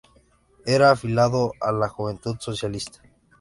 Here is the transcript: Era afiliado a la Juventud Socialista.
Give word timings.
Era 0.65 0.89
afiliado 0.89 1.53
a 1.61 1.71
la 1.71 1.87
Juventud 1.87 2.35
Socialista. 2.39 3.03